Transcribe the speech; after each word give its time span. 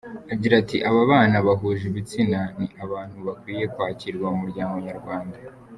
Agira 0.33 0.53
ati 0.61 0.77
“Ababana 0.89 1.37
bahuje 1.47 1.83
ibitsina 1.87 2.39
ni 2.57 2.67
abantu 2.83 3.17
bakwiye 3.27 3.63
kwakirwa 3.73 4.25
mu 4.33 4.37
muryango 4.43 4.75
nyarwanda. 4.87 5.37